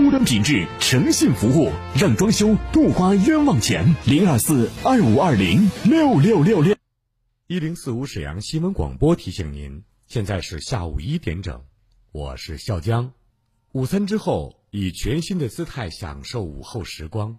[0.00, 3.96] 高端品质，诚信服务，让装修不花冤枉钱。
[4.06, 6.76] 零二四二五二零六六六六。
[7.48, 11.64] 一零四五沈阳新闻广播提醒您，现在是下午一点整，
[12.12, 13.10] 我是笑江。
[13.72, 17.38] 午餐之后，以全新的姿态享受午后时光。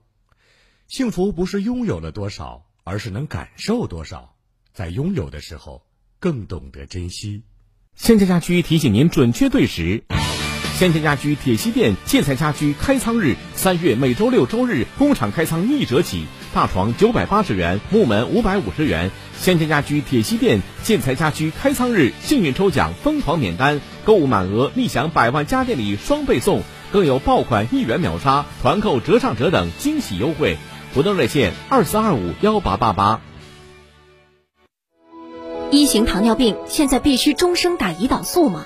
[0.89, 4.35] 幸福不是拥有了多少，而是能感受多少。
[4.73, 5.85] 在拥有的时候，
[6.19, 7.43] 更懂得珍惜。
[7.95, 10.03] 现在家居提醒您准确对时。
[10.79, 19.11] 先家家居铁西店建材家居开仓日，三月每周六周日工厂开仓一折起，大床九百八十元，木门五百五十元。
[19.37, 26.61] 先家家居铁西店建材家居开仓日，幸运抽奖疯狂免单，购物满额立享百万家电礼双倍送，
[26.93, 30.55] 更有爆款一元秒杀、团购折上折等惊喜优惠。
[30.95, 33.19] 活动热线二四二五幺八八八。
[35.71, 38.65] 一型糖尿病现在必须终生打胰岛素吗？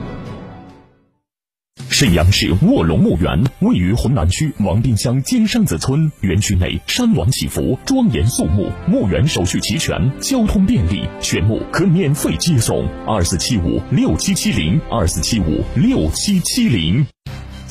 [2.01, 8.71] 沈阳市卧龙墓园位于浑南区王滨乡金山子村，园区内山峦起伏，庄严肃穆。
[8.87, 12.89] 墓园手续齐全，交通便利，选墓可免费接送。
[13.05, 17.05] 二四七五六七七零，二四七五六七七零。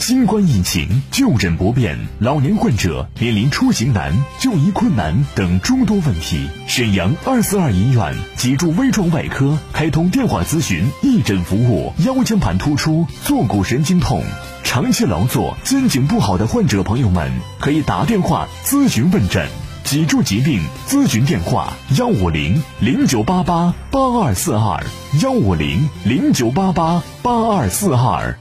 [0.01, 6.49] 新冠疫情就诊不便，老年患者面临出行难、就医困难等诸多问题。
[6.67, 14.25] 沈阳二四二医院脊柱微创外科开通电话咨询义诊服务，腰间盘突出、坐骨神经痛、
[14.65, 19.47] 长期劳作、肩颈不好的患者朋友们，可以打电话咨询问诊。
[19.85, 24.83] 脊柱疾病咨询电话：幺五零零九八八八二四二，
[25.23, 28.39] 幺五零零九八八八二四二。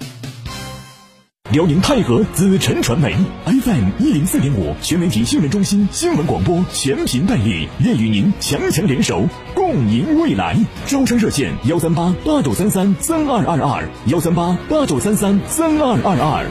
[1.52, 3.12] 辽宁泰和紫辰传媒
[3.46, 10.56] FM 一零四点五全媒体新闻中心新闻广播全频代理，愿与您强强联手，共赢未来。
[10.86, 16.46] 招商热线：幺三八八九三三三二二二，幺三八八九三三三二二二。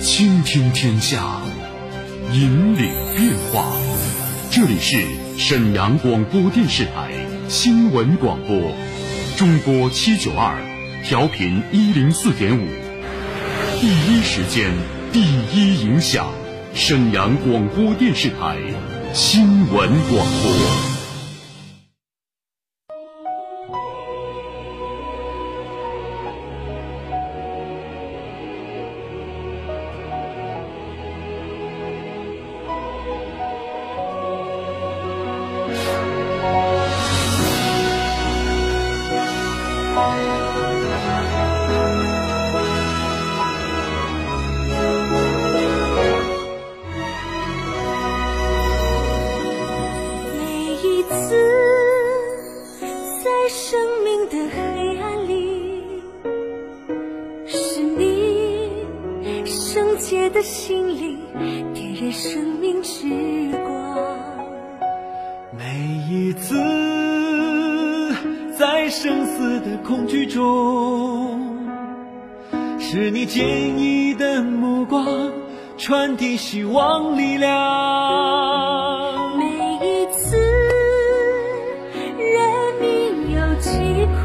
[0.00, 1.42] 倾听天下，
[2.32, 3.70] 引领变化。
[4.50, 7.12] 这里是沈阳广播电视台
[7.48, 8.56] 新闻广播。
[9.42, 10.54] 中波七九二，
[11.04, 12.64] 调频一零四点五，
[13.80, 14.70] 第一时间，
[15.12, 15.20] 第
[15.52, 16.28] 一影响，
[16.74, 18.56] 沈阳广播电视台
[19.12, 20.91] 新闻广播。
[70.32, 71.68] 中，
[72.80, 75.30] 是你坚毅的目光
[75.76, 79.36] 传递希望力量。
[79.36, 80.38] 每一次
[82.16, 84.16] 人民有疾苦。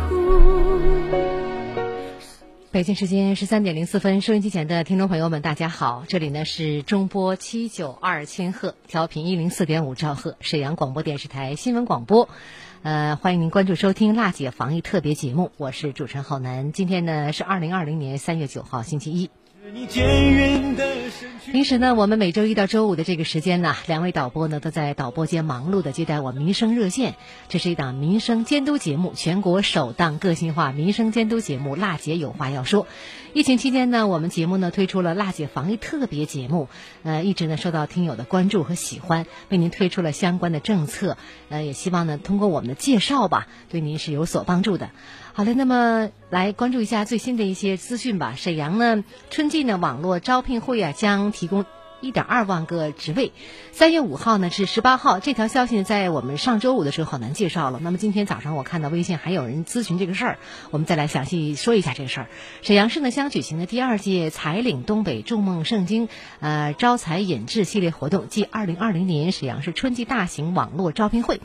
[2.71, 12.29] 北京时间十三点零四分，收音机前的听众朋友们，大家好，这里呢是中波七九二千赫，调频一零四点五兆赫，沈阳广播电视台新闻广播。
[12.83, 16.71] 呃，欢迎您关注收听辣姐防疫特别节目，我是主持人浩南。
[16.71, 19.29] 今天呢是二零二零年三月九号，星期一。
[21.51, 27.15] 平时呢，我们每周一到周五的这个时间呢，两位导播呢都在导播间忙碌的接待我民生热线。
[27.49, 32.83] 这是一档民生监督节目，全国首档个性化民生监督节目《辣姐有话要说》。
[33.33, 36.69] 疫情期间呢，我们节目呢推出了辣姐防疫特别节目，
[37.03, 41.17] 呃，一直呢受到听友的关注和喜欢，为您推出了相关的政策，
[41.49, 44.91] 呃，也希望呢通过我们的介绍吧，对您是有所帮助的。
[45.37, 48.33] 好的，那么来关注一下最新的一些资讯吧。
[48.35, 51.63] 沈阳呢，春季呢网络招聘会啊将提供
[52.01, 53.31] 一点二万个职位。
[53.71, 57.79] 三月五号呢至十八号，这条消息在我们上周五的时候好难介绍了。
[57.83, 60.39] 那么今天早上我看到微信还有人咨询这个事儿，
[60.71, 62.29] 我们再来详细说一下这个事儿。
[62.63, 66.09] 沈阳市呢将举行的第二届“才领东北，筑梦圣经”
[66.41, 71.39] 呃招才引智系列活动暨二零二零年沈阳市春季大型网络招聘会。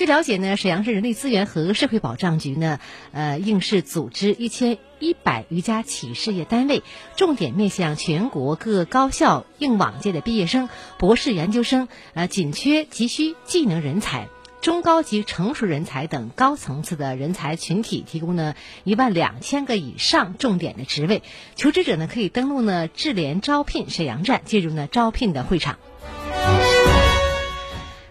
[0.00, 2.80] 据了解呢，沈阳市人力资源和社会保障局呢，
[3.12, 6.82] 呃，应市组织一千一百余家企事业单位，
[7.16, 14.28] 重点面向全国各高校应往届的毕业生、博士研究生，呃，紧缺急需技能人才、
[14.62, 18.54] 中高级成熟人才等高层次的人才群体，提供呢
[18.84, 21.22] 一万两千个以上重点的职位。
[21.56, 25.78] 求职者呢可以登录呢智联招聘沈阳站，进入呢招聘的会场。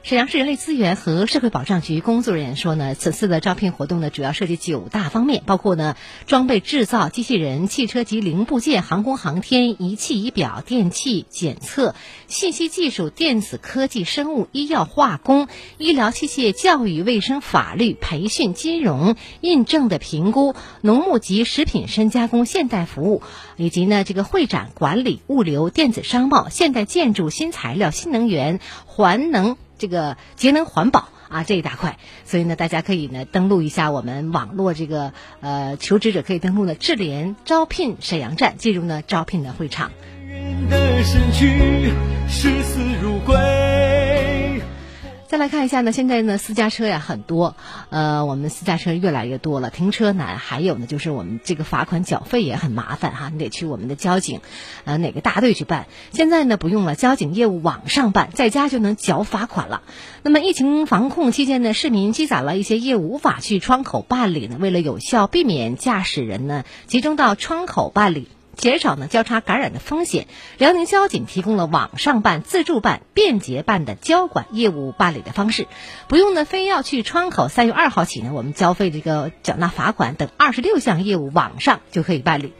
[0.10, 5.96] 沈阳市人力资源和社会保障局工作人员说呢，此次的招聘活动呢，主要涉及九大方面，包括呢，
[6.26, 11.94] 装备制造、机器人、汽车及零部件、航空航天、仪器仪表、电气检测、
[12.28, 15.48] 信息技术、电子科技、生物医药化工、
[15.78, 23.22] 医疗器械、教育卫生、法律培训、金融印证的评估、农牧及食品深加工、现代服务，
[23.58, 29.56] 以及呢，这个会展管理、物流、电子商贸、现代建筑、新材料、新能源、环能。
[29.80, 39.92] 这个节能环保啊这一大块，所以呢，大家可以呢登录一下我们网络这个呃求职者可以登录呢智联招聘沈阳站，进入呢招聘的会场。
[40.28, 41.92] 人的身躯
[42.28, 43.36] 视死如归
[45.30, 47.56] 再来看一下呢，现在呢私家车呀很多，
[47.92, 54.42] 呃，我们私家车越来越多了，停车难，还有呢就是我们这个罚款缴费也很麻烦哈，你得去我们的交警，
[54.86, 55.86] 呃哪个大队去办。
[56.12, 59.84] 现在呢不用了，交警业务网上办，在家就能缴罚款了。
[60.24, 68.30] 那么疫情防控期间呢，市民积攒了一些业务无法去窗口办理呢，为了有效避免驾驶人呢集中到窗口办理。
[68.60, 70.28] 减少呢交叉感染的风险，
[70.58, 75.68] 辽宁交警提供了网上办、自助办、便捷办的交管业务办理的方式，
[76.10, 77.48] 不用呢非要去窗口。
[77.48, 82.54] 三月二号起呢，我们交费这个缴纳罚款等二十六项业务网上就可以办理。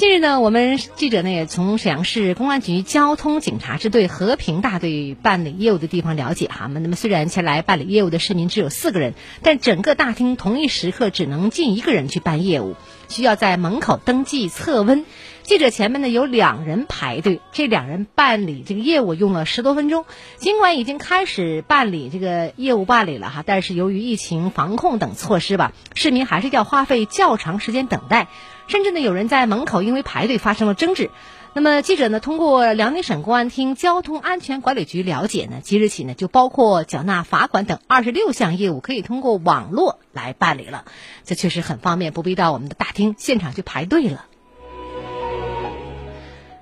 [0.00, 9.12] 近日呢，我们记者呢也从沈阳市公安局交通警察支队和平大队办理业务的地方了解哈，那么虽然前来办理业务的市民只有四个人，
[9.42, 12.76] 但整个大厅同一时刻只能进一个人去办业务，
[13.10, 15.04] 需要在门口登记测温。
[15.42, 20.06] 记者前面呢有两人排队，这两人办理这个业务用了十多分钟。
[20.38, 28.28] 尽管已经开始办理这个业务办理了哈，但是由于疫情防控等措施吧，市民还是要花费较长时间等待。
[28.70, 31.10] 甚至呢，有人在门口因为排队发生了争执。
[31.54, 40.84] 那么记者呢，通过辽宁省公安厅交通安全管理局了解呢，即日起呢，就包括缴纳罚款等二十六项业务可以通过网络来办理了。
[41.24, 44.26] 这确实很方便，不必到我们的大厅现场去排队了。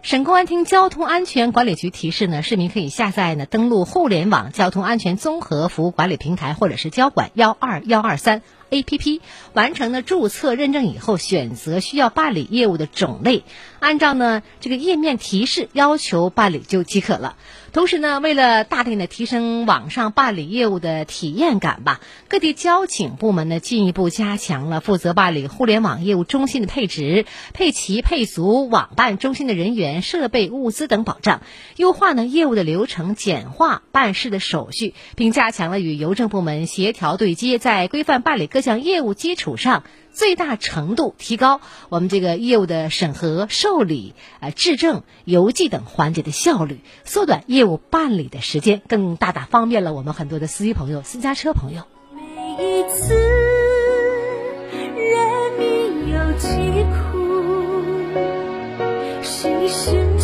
[0.01, 8.41] 省公安厅交通安全管理局提示呢，市民可以下载呢登录互联网交通安全综合服务管理平台或者是交管幺二幺二三。
[8.71, 9.21] A.P.P.
[9.53, 13.45] 完成了注册认证以后，选择需要办理业务的种类，
[13.79, 17.37] 按照呢这个页面提示要求办理就即可了。
[17.71, 31.43] 同时呢，为了大力的提升网上办理业务的体验感吧，各地交警部门呢进一步加强了负责办理互联网业务中心的配置、配齐配足网办中心的人员、设备、物资等保障，
[31.77, 39.85] 优化呢业务的流程，简化办事的手续，并加强了与邮政部门协调对接，在规范办理各项业务基础上。
[40.13, 51.85] 最大程度提高我们这个业务的审核、受理、呃质证、邮寄等环节的效率，缩短业务办理的时间，更大大方便了我们很多的司机朋友、私家车朋友。
[52.15, 52.23] 每
[52.65, 53.15] 一次
[54.97, 56.49] 人民有疾
[56.83, 57.19] 苦，
[59.23, 60.18] 谁生？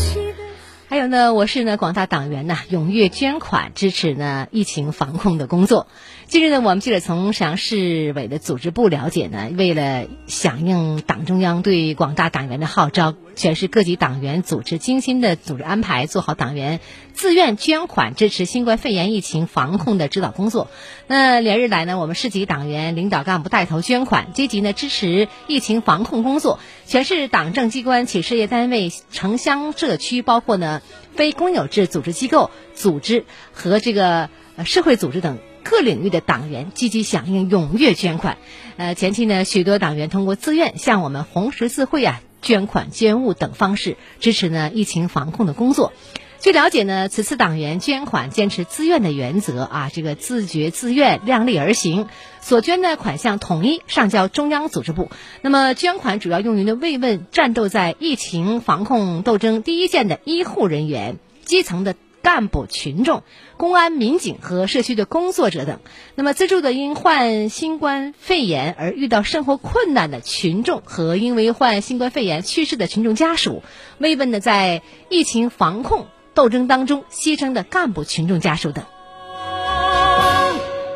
[0.95, 5.89] 还有呢，我市呢广大党员呢踊跃捐款支持呢疫情防控的工作。
[6.29, 16.81] 近日呢，我们记者从沈阳市委的组织部了解呢，为了响应党中央对广大党员的号召，全市各级党员组织精心的组织安排，做好党员
[17.12, 20.69] 自愿捐款支持新冠肺炎疫情防控的指导工作。
[21.07, 26.59] 那连日来呢，我们市级党员领导干部带头捐款，积极呢支持疫情防控工作。
[26.87, 30.81] 全市党政机关、企事业单位、城乡社区，包括呢
[31.14, 34.31] 非公有制组织机构、组织和这个
[34.64, 35.38] 社会组织等。
[35.67, 38.37] 各领域的党员积极响应，踊跃捐款。
[38.76, 45.93] 呃，前期呢，许多党员通过自愿向我们红十字会啊捐款、捐物等方式支持呢疫情防控的工作。
[46.41, 52.07] 据了解呢，此次党员捐款坚持自愿的原则啊，这个自觉自愿、量力而行。
[52.43, 55.11] 所捐的款项统一上交中央组织部。
[55.41, 61.97] 那么，捐款主要用于呢慰问战斗在疫情防控斗争第一线的医护人员、基层的。
[62.25, 63.23] 干部、群众、
[63.59, 65.78] 公安、民警和社区的工作者等，
[66.14, 73.62] 那么资助的因患新冠肺炎而遇到生活困难的群众和因为患新冠肺炎去世的群众家属，
[73.99, 78.85] 慰问的在疫情防控斗争当中牺牲的干部、群众家属等。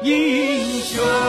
[0.02, 1.27] 英雄。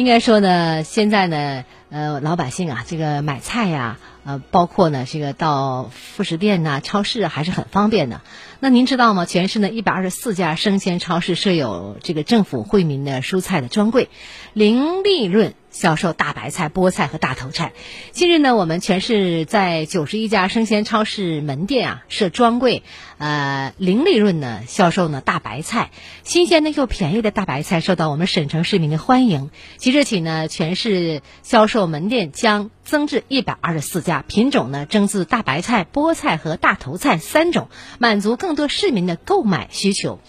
[0.00, 8.22] 应该说呢，现在呢，呃，老百姓啊，这个买菜呀，呃，包括呢，这个到副食店呐、超市还是很方便的。
[8.60, 9.26] 那您知道吗？
[9.26, 14.08] 全市呢一百二十四家生鲜超市设有这个政府惠民的蔬菜的专柜，
[14.54, 15.52] 零利润。
[15.70, 17.72] 销售大白菜、菠菜和大头菜。
[18.12, 22.82] 近日呢，我们全市在九十一家生鲜超市门店啊设专柜，
[23.18, 25.90] 呃，零利润呢销售呢大白菜，
[26.22, 29.50] 新鲜的又便宜的大白菜受到我们省城市民的欢迎。
[29.76, 40.20] 即日起呢，全市销售门店将增至一百二十四家，品种呢增至大白菜、菠菜和大头菜三种，满足更多市民的购买需求。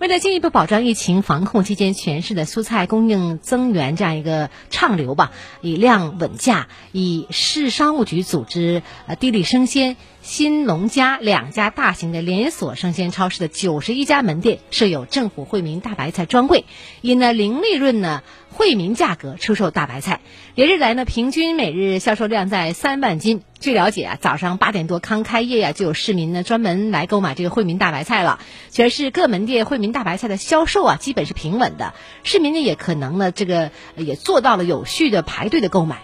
[0.00, 5.30] 为了进一步保障疫情防控期间全市的蔬菜供应增援这样一个畅流吧，
[5.60, 9.98] 以量稳价，以市商务局组织呃地利生鲜、
[10.30, 16.66] 新农家两家大型的连锁生鲜超市的九十一家门店设有政府惠民大白菜专柜，
[17.00, 18.22] 以呢零利润呢。
[18.48, 20.20] 惠民价格出售大白菜，
[20.54, 23.42] 连日来呢，平均每日销售量在三万斤。
[23.58, 28.38] 据了解啊，早上八点多刚开业呀，就有市民呢专门来购买这个惠民大白菜了。
[28.70, 36.02] 全市各门店惠民大白菜的销售啊，基本是平稳的，市民呢也可能呢这个也做到了有序的排队的购买。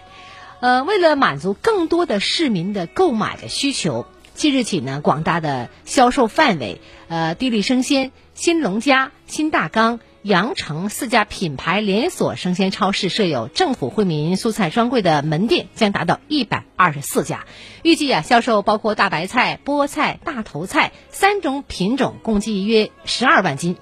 [0.59, 4.07] 呃，为了满足更多的市民的购买的需求，
[4.37, 9.99] 即日起呢，广大的销售范围，呃，地利生鲜、新农家、新大纲。
[10.23, 17.45] 羊城四家品牌连锁生鲜超市设有政府惠民蔬菜专柜的门店将达到一百二十四家，
[17.85, 23.77] 预计啊销售包括大白菜、菠菜、大头菜三种品种，共计约十二万斤。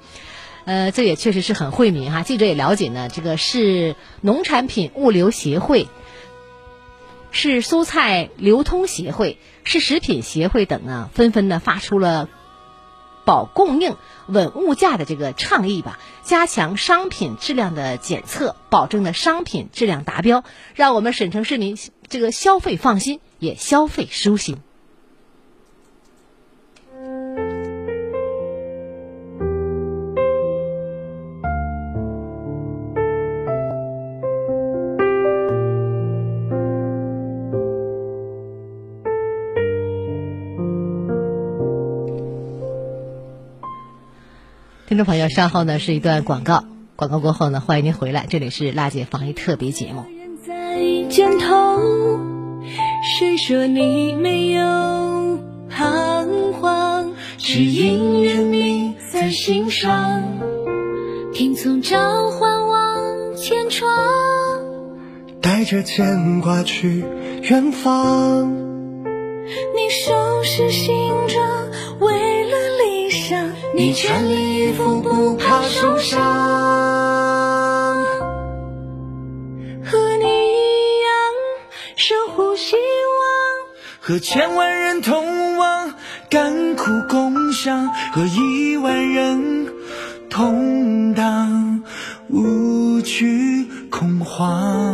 [0.67, 2.21] 呃，这也确实是很惠民哈。
[2.23, 5.89] 记者也了解呢，这个是农产品物流协会、
[7.35, 12.31] 是蔬菜流通协会、是食品协会等呢，纷纷呢发出了。
[13.26, 24.59] 保供应、稳物价的这个倡议吧，加强商品质量的检测，保证的商品质量达标，让我们沈城市民这个消费放心，也消费舒心。
[44.95, 46.63] 听众朋友，稍后呢是一段广告，
[46.95, 50.05] 广告过后呢，欢迎您回来，这里是辣姐防疫特别节目。
[50.47, 51.81] 在肩头，
[53.19, 57.13] 谁说你没有彷徨？
[57.39, 60.23] 只因人命在心上。
[61.33, 63.89] 听从召唤往前闯，
[65.41, 67.05] 带着牵挂去
[67.43, 68.63] 远方。
[73.95, 76.21] 全力以赴，不怕受伤，
[79.85, 81.09] 和你一样
[81.95, 82.83] 守护希望，
[84.01, 85.95] 和千万人同往，
[86.29, 89.69] 甘苦共享，和亿万人
[90.29, 91.85] 同当，
[92.29, 94.94] 无惧恐慌。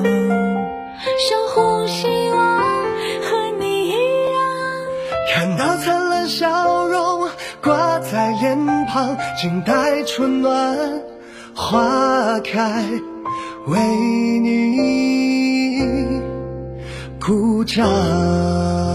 [9.40, 11.02] 静待春暖
[11.54, 12.84] 花开，
[13.68, 13.80] 为
[14.40, 15.80] 你
[17.18, 18.89] 鼓掌。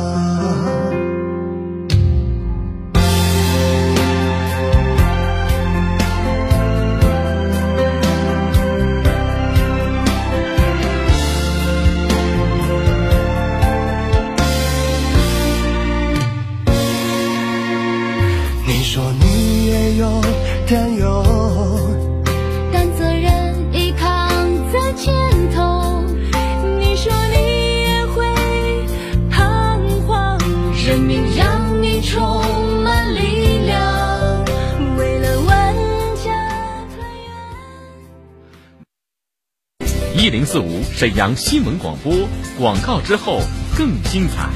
[40.26, 42.12] 一零四五沈阳新闻广播
[42.58, 43.42] 广告之后
[43.78, 44.50] 更精彩。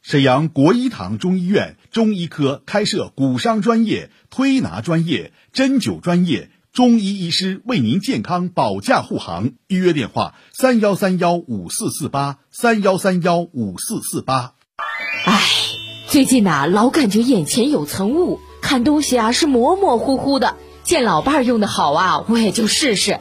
[0.00, 9.54] 沈阳国医堂中医院中医科开设骨伤专业、推拿专业、针灸专业，中医医师为您健康保驾护航。
[9.66, 14.52] 预约电话：三幺三幺五四四八三幺三幺五四四八。
[15.24, 15.42] 唉，
[16.06, 20.54] 最近呐、老感觉眼前有层雾，看东西啊是模模糊糊的。
[20.84, 23.18] 见老伴儿用的好啊，我也就试试。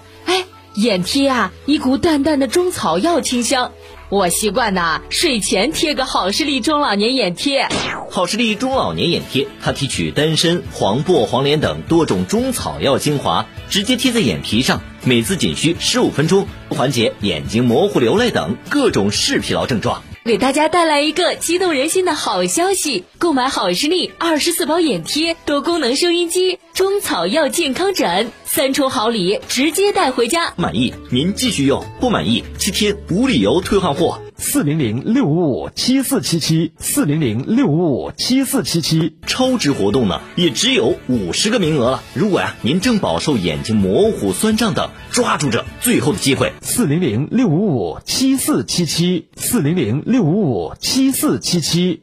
[0.75, 3.72] 眼贴啊，一股淡淡的中草药清香。
[4.10, 7.68] 我习惯呐、睡前贴个好视力中老年眼贴。
[8.10, 20.04] 好视力中老年眼贴，它提取丹参、黄柏、黄连等多种中草药精华，直接贴在眼皮上，每次仅需十五分钟，缓解眼睛模糊、流泪等各种视疲劳症状。
[20.24, 23.06] 给大家带来一个激动人心的好消息！
[23.18, 30.54] 购买好视力二十四包眼贴、多功能收音机、中草药健康枕，三重好礼，直接带回家。
[30.58, 34.22] 满意您继续用，不满意七天无理由退换货。
[34.44, 39.16] 四零零六五五七四七七，四零零六五五七四七七。
[39.28, 42.04] 超值活动呢，也只有五十个名额了。
[42.16, 46.54] 如果呀、您正饱受眼睛模糊、酸胀等，抓住这最后的机会。
[46.64, 52.02] 四零零六五五七四七七，四零零六五五七四七七。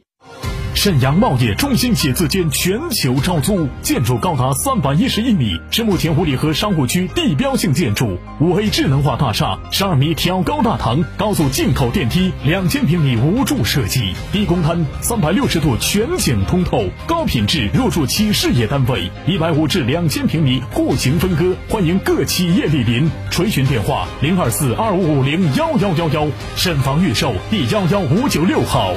[0.81, 8.17] 沈阳茂业中心写字间全球招租，建筑高达三百一十一米，是目前五里河商务区地标性建筑。
[8.39, 23.11] 五 A 智能化大厦，十二米挑高大堂，高速进口电梯，两千平米无柱设计，低公摊，三百六十度全景通透，高品质入住期事业单位，一百五至两千平米户型分割，欢迎各企业莅临。
[23.29, 28.93] 垂询电话零二四二五五零幺幺幺幺，沈房预售第幺幺五九六号。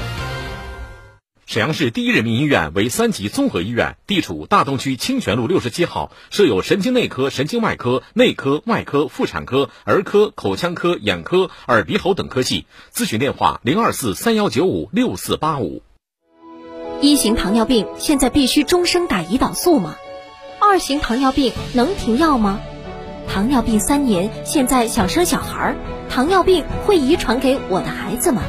[1.53, 12.65] 沈阳市第一人民医院为三级综合医院，地处大东区清泉路六十七号，设有神经内科、神经外科、内科、外科、妇产科、儿科、口腔科、眼科、耳鼻喉等科系。
[12.91, 15.83] 咨询电话零二四三幺九五六四八五。
[17.03, 19.97] 一型糖尿病现在必须终生打胰岛素吗？
[20.59, 22.61] 二型糖尿病能停药吗？
[23.29, 25.77] 糖尿病三年，现在想生小孩儿，
[26.09, 28.41] 糖尿病会遗传给我的孩子吗？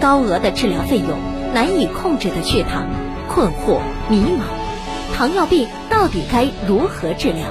[0.00, 1.16] 高额的治疗费用，
[1.54, 2.86] 难以控制的血糖，
[3.28, 7.46] 困惑迷茫，糖尿病到底该如何治疗？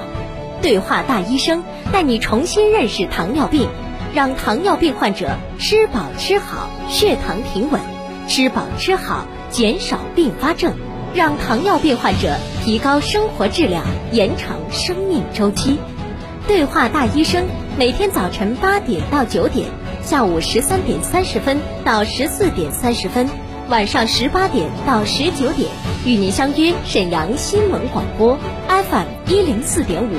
[0.62, 3.68] 对话大医生带你重新认识糖尿病，
[4.14, 7.80] 让糖尿病患者吃饱吃好，血糖平稳；
[8.28, 10.74] 吃饱吃好，减少并发症，
[11.14, 15.78] 让糖尿病患者提高生活质量，延长生命周期。
[16.46, 17.44] 对话大医生，
[17.76, 19.68] 每天早晨八点到九点，
[20.02, 23.28] 下午十三点三十分到十四点三十分，
[23.68, 25.68] 晚上十八点到十九点，
[26.06, 30.14] 与您相约沈阳新闻广播 FM 一零四点五，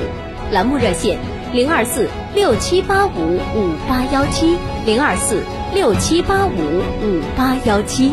[0.52, 1.18] 栏目热线
[1.52, 5.42] 零二四六七八五五八幺七零二四
[5.74, 8.12] 六七八五五八幺七。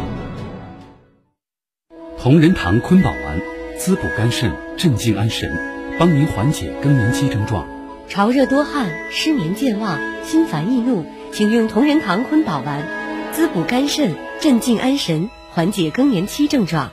[2.18, 3.40] 同仁堂坤宝丸，
[3.78, 5.56] 滋补肝肾，镇静安神，
[6.00, 7.68] 帮您缓解更年期症状。
[8.10, 12.82] 潮热多汗、失眠健忘、心烦易怒，请用同仁堂坤宝丸，
[13.38, 16.92] 滋补肝肾，镇静安神，缓解更年期症状。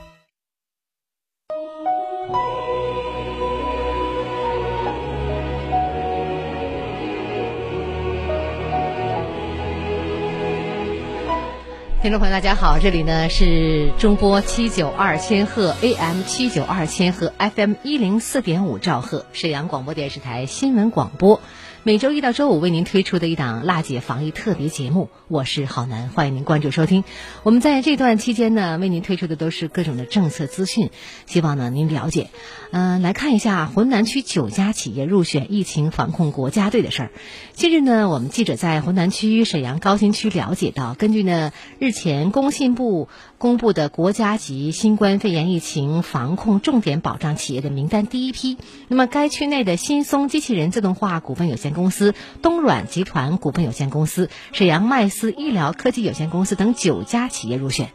[12.02, 21.40] 听众朋友，大家好，这里呢是中波七九二千赫 AM 七九二千赫 FM 一零四点五兆赫，沈阳广播电视台新闻广播。
[21.86, 27.04] 每周一到周五为您推出的一档辣姐防疫特别节目，我是郝楠，欢迎您关注收听。
[27.42, 30.88] 我们在这段期间呢，为您推出的都是各种的政策资讯，
[31.26, 32.30] 希望呢您了解。
[32.70, 37.10] 嗯、来看一下浑南区九家企业入选疫情防控国家队的事儿。
[37.52, 48.56] 近日呢，我们记者在浑南区沈阳高新区了解到，根据呢日前工信部公布的国家级新冠肺炎疫情防控重点保障企业的名单第一批，
[48.88, 57.90] 那么该区内的新松机器人自动化股份有限公司、东软集团股份有限公司、沈阳麦斯医疗科技有限公司等九家企业入选。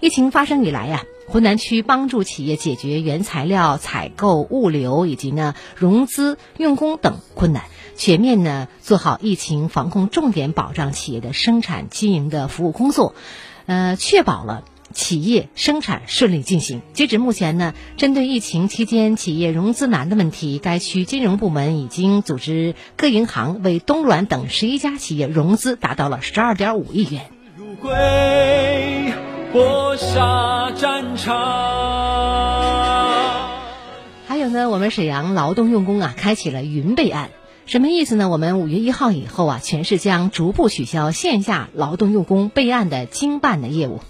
[0.00, 7.64] 疫情发生以来呀、浑南区帮助企业解决原材料采购、物流以及呢融资、用工等困难，
[7.96, 13.14] 全面呢做好疫情防控重点保障企业的生产经营的服务工作，
[13.66, 14.64] 呃，确保了。
[14.94, 16.80] 企业生产顺利进行。
[16.94, 27.26] 截止目前呢，针对疫情期间企业融资难的问题，该区金融部门已经组织各银行为东软等十一家企业融资，达到了十二点五亿元。
[27.56, 29.12] 如归
[29.52, 31.34] 搏杀战场。
[34.26, 37.30] 还有呢，我们沈阳劳动用工啊，开启了云备案，
[37.66, 38.28] 什么意思呢？
[38.28, 44.00] 我们五月一号以后啊，全市将逐步取消线下劳动用工备案的经办的业务。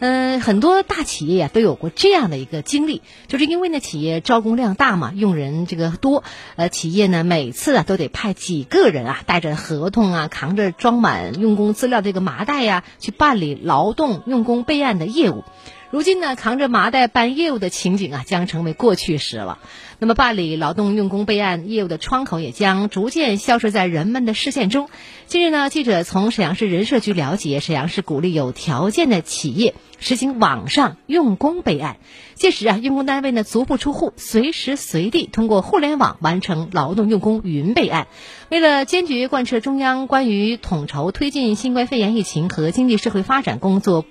[0.00, 6.24] 嗯，很多大企业呀都有过这样的一个经历，就是因为呢企业招工量大嘛，用人这个多，
[6.56, 15.44] 呃，企业呢每次啊都得派几个人啊，带着合同啊，扛着装满用工资料这个麻袋呀，去办理劳动用工备案的业务。
[15.90, 19.58] 如今呢，扛着麻袋办业务的情景啊，将成为过去时了。
[19.98, 24.88] 那么，办理劳动用工备案业务的窗口也将逐渐消失在人们的视线中。
[25.26, 31.96] 近日呢，记者从沈阳市人社局了解，沈阳市鼓励有条件的企业实行网上用工备案，
[32.34, 38.06] 届时啊，用工单位呢足不出户，随时随地通过互联网完成劳动用工云备案。
[38.48, 44.04] 为了坚决贯彻中央关于统筹推进新冠肺炎疫情和经济社会发展工作。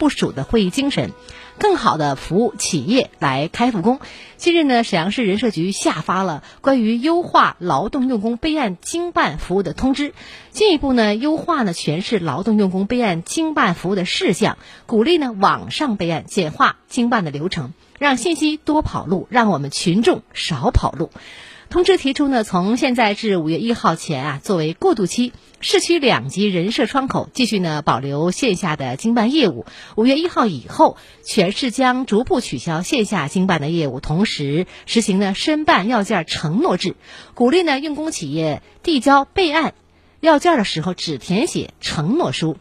[0.00, 1.12] 部署的会议精神，
[1.58, 4.00] 更好的服务企业来开复工。
[4.38, 10.14] 近日呢，沈阳市人社局下发了关于优化劳动用工备案经办服务的通知，
[10.50, 21.10] 进一步呢优化呢全市劳动用工备案经办服务的事项，鼓励呢网上备案，简化经办的流程，让信息多跑路，让我们群众少跑路。
[21.70, 29.64] 通知提出呢，从现在至五月一号前啊，作为过渡期，市区两级人社窗口继续呢保留线下的经办业务。
[29.94, 36.96] 五月一号以后，全市将逐步取消线下经办的业务，同时实行呢申办要件承诺制，
[37.34, 39.74] 鼓励呢用工企业递交备案
[40.18, 42.56] 要件的时候只填写承诺书，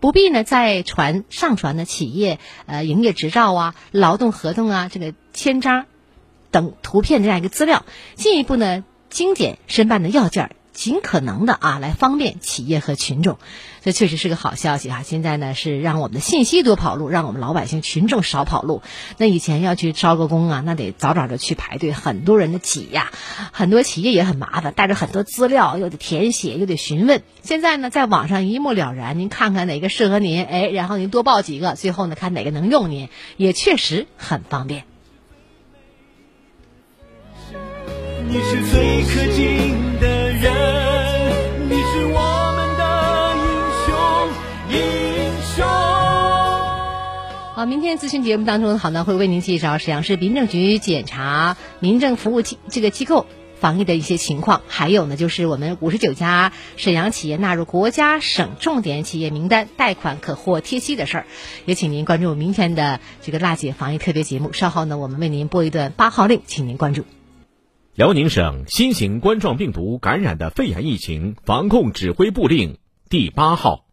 [0.00, 5.84] 不必呢再传上传的企业呃营业执照啊、劳动合同啊、这个签章。
[6.52, 7.84] 等图片这样一个资料，
[8.14, 13.38] 进一步呢精简申办的要件，尽可能的啊来方便企业和群众，
[13.82, 15.02] 这确实是个好消息哈。
[15.02, 18.82] 现在呢是让我们的信息多跑路，让我们老百姓群众少跑路。
[19.18, 23.10] 那以前要去招个工啊，那得早早的去排队，很多人的挤呀，
[23.52, 27.22] 很多企业也很麻烦，带着很多资料又得填写又得询问。
[27.42, 34.84] 现在呢在网上一目了然，您看看哪个适合您，哎，然后您多报几个，最后呢看哪个能用您，也确实很方便。
[38.28, 42.82] 你是最可敬的人，你是我们的
[43.36, 43.50] 英
[43.86, 43.94] 雄，
[44.70, 44.76] 英
[45.54, 45.64] 雄。
[47.54, 53.26] 好，明天咨询节目当中，好呢会为您介绍沈阳市民政局检查民政服务机这个机构
[53.60, 61.26] 防疫的一些情况，还有呢就是我们五十九家沈阳企业纳入国家省重点企业名单，贷款可获贴息的事儿，
[61.66, 64.52] 也请您关注明天的这个辣姐防疫特别节目。
[64.52, 67.04] 稍后呢，我们为您播一段八号令，请您关注。
[67.94, 72.78] 辽宁省新型冠状病毒感染的肺炎疫情防控指挥部令
[73.10, 73.84] 第八号：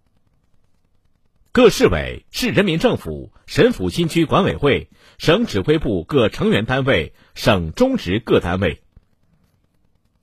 [1.51, 8.83] 各市委、市人民政府、沈抚新区管委会、省指挥部各成员单位、省中直各单位，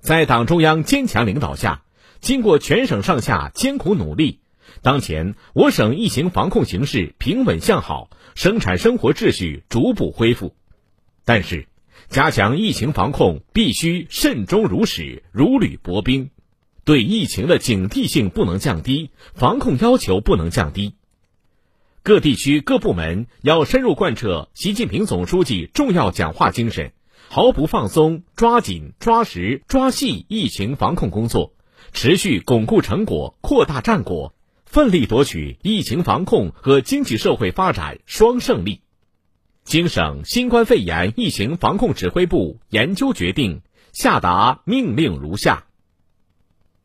[0.01, 1.83] 在党中央坚强领导下，
[2.21, 4.41] 经过全省上下艰苦努力，
[4.81, 10.57] 当前我省疫情防控形势平稳向好，生产生活秩序逐步恢复。
[11.27, 11.69] 但是，
[12.09, 16.31] 加强疫情防控必须慎终如始、如履薄冰，
[16.85, 20.95] 对疫情的警惕性不能降低，防控要求不能降低。
[22.03, 26.93] 各地区各部门要深入贯彻习近平总书记重要讲话精神，
[27.29, 31.55] 毫不放松，抓紧、抓实、抓细疫情防控工作，
[31.93, 34.33] 持续巩固成果、扩大战果，
[34.65, 38.81] 奋力夺取疫情防控和经济社会发展双胜利。
[39.67, 45.65] 经省新冠肺炎疫情防控指挥部研究决定，下达命令如下：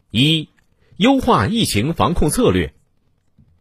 [0.09, 0.49] 一、
[0.97, 2.73] 优化疫情防控策略，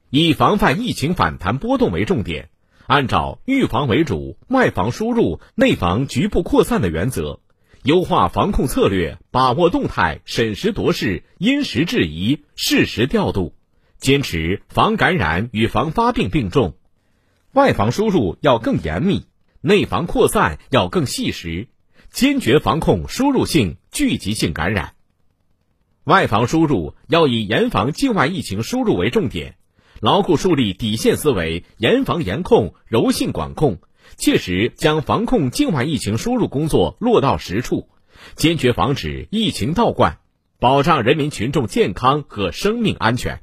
[0.08, 2.48] 以防范疫情反弹波动为重点，
[2.86, 7.40] 按照预防为主、外防输入、内防局部扩散的原则，
[7.82, 13.54] 优化防控策略，把握动态，审时度势，因时制宜，适时调度，
[13.98, 16.74] 坚持防感染与防发病并重。
[17.52, 19.26] 外防输入要更严密，
[19.60, 21.66] 内防扩散要更细实，
[22.08, 24.94] 坚决防控输入性、聚集性感染。
[26.04, 29.56] 外防输入要以严防境外疫情输入为重点，
[30.00, 33.78] 牢固树立底线思维，严防严控、柔性管控，
[34.16, 37.88] 切实将防控境外疫情输入工作落到实处，
[38.36, 40.18] 坚决防止疫情倒灌，
[40.60, 43.42] 保障人民群众健康和生命安全。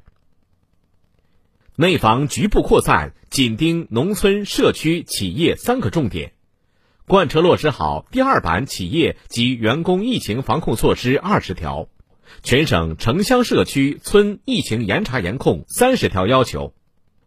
[1.80, 6.32] 内防局部扩散，紧盯农村、社区、企业三个重点，
[7.06, 11.86] 贯彻落实好第二版企业及员工疫情防控措施二十条，
[12.42, 16.74] 全省城乡社区村疫情严查严控三十条要求，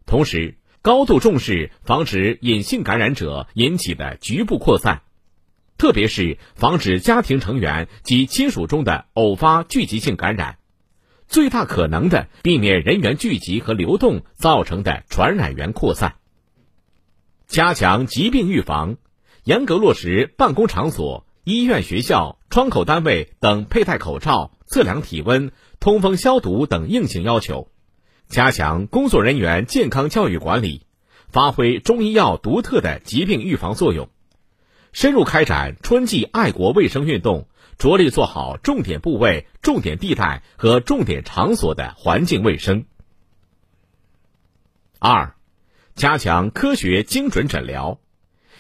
[0.05, 5.03] 同时高度重视防止隐性感染者引起的局部扩散。
[5.77, 10.57] 特别是防止家庭成员及亲属中的偶发聚集性感染，
[11.31, 16.15] 最大可能的避免人员聚集和流动造成的传染源扩散。
[17.47, 18.97] 加强疾病预防，
[19.45, 27.69] 严格落实办公场所、医院、学校、窗口单位等佩戴口罩、测量体温、通风消毒等硬性要求，
[28.27, 30.85] 加强工作人员健康教育管理，
[31.29, 34.09] 发挥中医药独特的疾病预防作用。
[34.91, 37.47] 深入开展春季爱国卫生运动，
[37.81, 42.85] 着力做好重点部位、重点地带和重点场所的环境卫生。
[44.99, 45.33] 二，
[45.95, 47.99] 加强科学精准诊疗，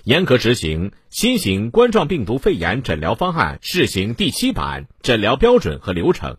[0.05, 6.37] 严格执行新型冠状病毒肺炎诊疗方案试行第七版诊疗标准和流程，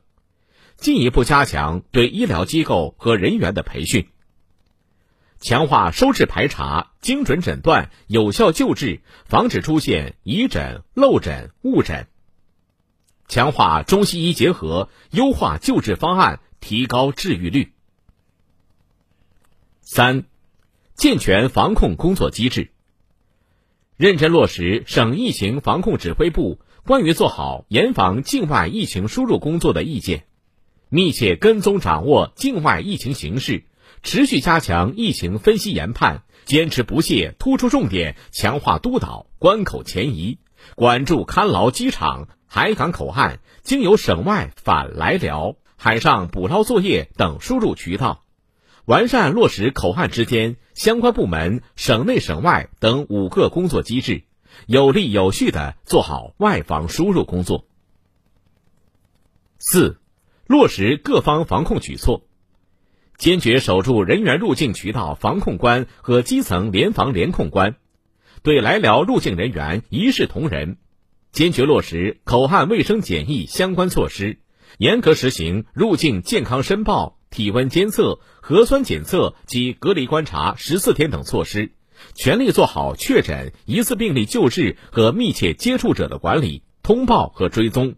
[0.74, 4.08] 进一步加强对医疗机构和人员的培训。
[5.38, 12.08] 强化收治排查，精准诊断，有效救治，防止出现疑诊、漏诊、误诊。
[13.32, 17.72] 强化中西医结合，优化救治方案，提高治愈率。
[19.80, 20.24] 三，
[20.96, 22.72] 健全防控工作机制，
[23.96, 30.26] 认真落实省疫情防控指挥部关于做好严防境外疫情输入工作的意见，
[30.90, 33.64] 密切跟踪掌握境外疫情形势。
[34.02, 40.36] 持续加强疫情分析研判，坚持不懈突出重点，强化督导关口前移，
[40.74, 48.24] 管住看牢机场、海港口岸经由省外返来辽、海上捕捞作业等输入渠道，
[48.84, 54.24] 完善落实口岸之间相关部门省内省外等五个工作机制，
[54.66, 57.66] 有力有序地做好外防输入工作。
[59.58, 60.00] 四，
[60.46, 62.24] 落实各方防控举措。
[63.16, 67.76] 坚决守住人员入境渠道防控关和基层联防联控关，
[68.42, 70.76] 对来辽入境人员一视同仁，
[71.30, 74.38] 坚决落实口岸卫生检疫相关措施，
[74.78, 81.70] 严格实行入境健康申报、体温监测、核酸检测及隔离观察十四天等措施，
[82.16, 87.94] 全力做好确诊、疑似病例救治和密切接触者的管理、通报和追踪，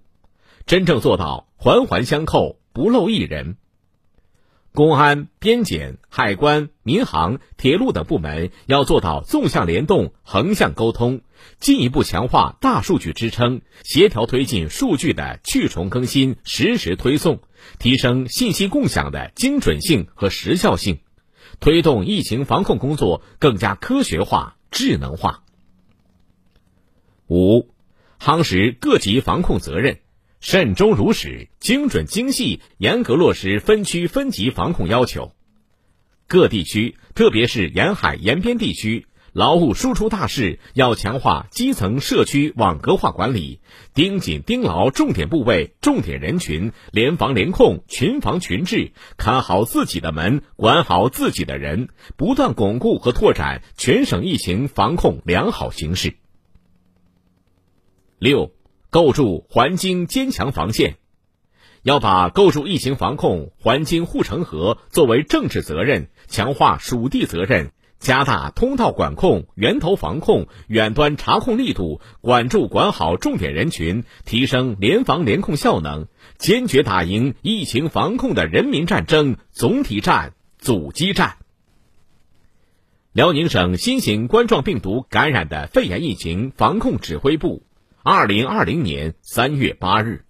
[0.67, 3.57] 真正做到环环相扣，不漏一人。
[4.77, 11.21] 公安、边检、海关、民航、铁路等部门要做到纵向联动、横向沟通，
[11.61, 17.39] 进一步强化大数据支撑，协调推进数据的去重更新、实时推送，
[17.79, 20.99] 提升信息共享的精准性和时效性，
[21.61, 25.45] 推动疫情防控工作更加科学化、智能化。
[27.29, 27.69] 五，
[28.19, 30.01] 夯实各级防控责任。
[30.45, 35.33] 慎终如始、精准精细、严格落实分区分级防控要求。
[36.29, 43.61] 各地区，特别是沿海沿边地区，劳务输出大市要强化基层社区网格化管理，
[43.95, 56.13] 盯紧盯牢重点部位、重点人群，联防联控、群防群治，看好自己的门，管好自己的人，不断巩固和拓展全省疫情防控良好形势。
[58.19, 58.53] 六。
[58.95, 60.99] 构筑环京坚强防线，
[61.83, 76.07] 要把构筑疫情防控环京护城河作为政治责任，强化属地责任，加大通道管控、源头防控、远端查控力度，管住管好重点人群，提升联防联控效能，
[76.39, 81.39] 坚决打赢疫情防控的人民战争、总体战、阻击战。
[83.13, 87.65] 辽宁省新型冠状病毒感染的肺炎疫情防控指挥部。
[88.07, 90.27] 二零二零年三月八日，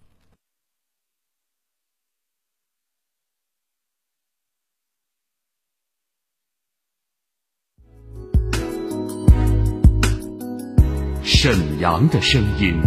[11.25, 12.81] 沈阳的声音，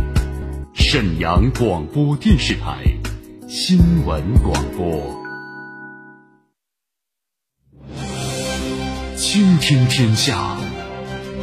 [0.74, 2.86] 沈阳广播电视台
[3.50, 5.22] 新闻广播，
[9.18, 10.58] 倾听天下，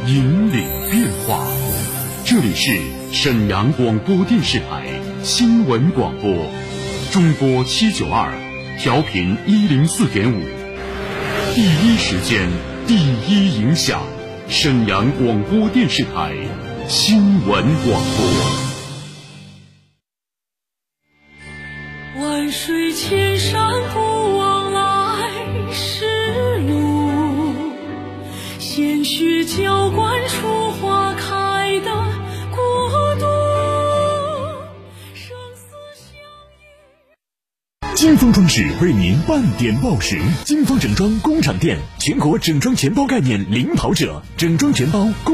[0.07, 1.84] 引领变化。
[2.25, 2.81] 这里是。
[3.11, 6.51] 沈阳广播电视台新闻广播，
[7.11, 8.33] 中波七九二，
[8.81, 10.41] 调频一零四点五，
[11.53, 12.49] 第一时间，
[12.87, 12.95] 第
[13.27, 14.01] 一影响，
[14.49, 16.35] 沈阳广播电视台
[16.87, 18.01] 新闻广播。
[22.21, 25.29] 万水千山不忘来
[25.71, 26.07] 时
[26.67, 27.53] 路。
[28.57, 31.44] 鲜血浇灌出花开
[37.95, 40.19] 金丰装饰为您半点报时。
[40.43, 45.33] 金丰整装工厂店全国整装全包概念领跑者，整装全包工。